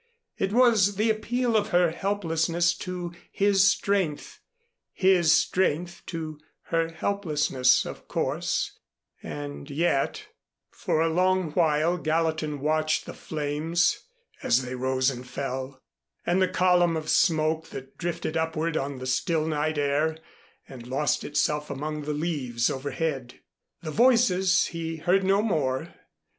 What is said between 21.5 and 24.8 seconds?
among the leaves overhead. The voices